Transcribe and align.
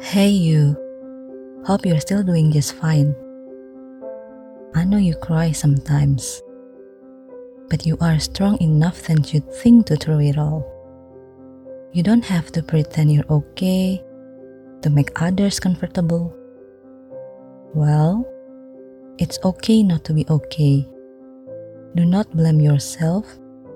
Hey, 0.00 0.30
you. 0.30 0.78
Hope 1.66 1.84
you're 1.84 1.98
still 1.98 2.22
doing 2.22 2.52
just 2.52 2.72
fine. 2.74 3.16
I 4.72 4.84
know 4.84 4.96
you 4.96 5.16
cry 5.16 5.50
sometimes, 5.50 6.40
but 7.68 7.84
you 7.84 7.98
are 8.00 8.20
strong 8.20 8.62
enough 8.62 9.02
than 9.02 9.24
you 9.26 9.40
think 9.58 9.86
to 9.86 9.96
through 9.96 10.20
it 10.20 10.38
all. 10.38 10.62
You 11.92 12.04
don't 12.04 12.24
have 12.24 12.52
to 12.52 12.62
pretend 12.62 13.12
you're 13.12 13.26
okay 13.28 14.00
to 14.82 14.88
make 14.88 15.20
others 15.20 15.58
comfortable. 15.58 16.32
Well, 17.74 18.24
it's 19.18 19.40
okay 19.42 19.82
not 19.82 20.04
to 20.04 20.14
be 20.14 20.24
okay. 20.30 20.86
Do 21.96 22.04
not 22.04 22.30
blame 22.36 22.60
yourself 22.60 23.26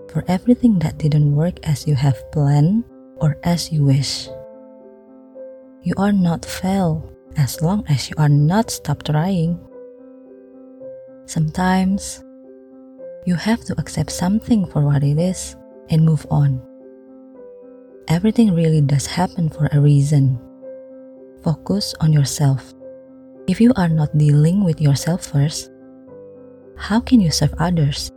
for 0.09 0.25
everything 0.29 0.79
that 0.79 0.98
didn't 0.98 1.34
work 1.34 1.59
as 1.66 1.84
you 1.89 1.97
have 1.97 2.30
planned 2.30 2.84
or 3.16 3.39
as 3.43 3.73
you 3.73 3.84
wish. 3.84 4.29
You 5.83 5.95
are 5.99 6.13
not 6.13 6.45
fail 6.47 7.03
as 7.35 7.59
long 7.59 7.83
as 7.91 8.07
you 8.09 8.15
are 8.17 8.29
not 8.29 8.71
stop 8.71 9.03
trying. 9.03 9.59
Sometimes 11.27 12.23
you 13.27 13.35
have 13.35 13.65
to 13.67 13.75
accept 13.79 14.15
something 14.15 14.65
for 14.71 14.87
what 14.87 15.03
it 15.03 15.19
is 15.19 15.57
and 15.91 16.07
move 16.07 16.25
on. 16.31 16.63
Everything 18.07 18.55
really 18.55 18.81
does 18.81 19.07
happen 19.07 19.51
for 19.51 19.67
a 19.73 19.81
reason. 19.81 20.39
Focus 21.43 21.95
on 21.99 22.13
yourself. 22.13 22.73
If 23.49 23.61
you 23.61 23.73
are 23.75 23.91
not 23.91 24.17
dealing 24.17 24.63
with 24.63 24.80
yourself 24.80 25.27
first, 25.27 25.69
how 26.77 27.01
can 27.01 27.21
you 27.21 27.33
serve 27.33 27.55
others? 27.59 28.09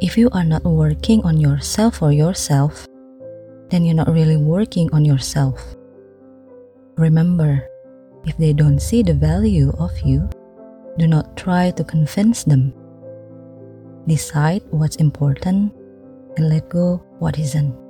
If 0.00 0.16
you 0.16 0.30
are 0.32 0.44
not 0.44 0.64
working 0.64 1.20
on 1.20 1.36
yourself 1.36 1.96
for 2.00 2.12
yourself, 2.12 2.88
then 3.68 3.84
you're 3.84 3.94
not 3.94 4.08
really 4.08 4.38
working 4.38 4.88
on 4.94 5.04
yourself. 5.04 5.76
Remember, 6.96 7.68
if 8.24 8.36
they 8.36 8.52
don't 8.52 8.80
see 8.80 9.02
the 9.02 9.14
value 9.14 9.72
of 9.78 9.98
you, 10.00 10.28
do 10.98 11.06
not 11.06 11.36
try 11.36 11.70
to 11.72 11.84
convince 11.84 12.44
them. 12.44 12.74
Decide 14.06 14.62
what's 14.70 14.96
important 14.96 15.72
and 16.36 16.48
let 16.48 16.68
go 16.68 17.02
what 17.18 17.38
isn't. 17.38 17.89